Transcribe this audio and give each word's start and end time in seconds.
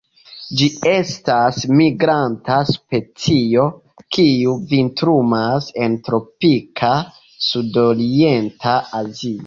Ĝi 0.59 0.67
estas 0.91 1.59
migranta 1.81 2.55
specio, 2.71 3.67
kiu 4.17 4.57
vintrumas 4.75 5.71
en 5.85 6.01
tropika 6.09 6.93
sudorienta 7.51 8.79
Azio. 9.05 9.37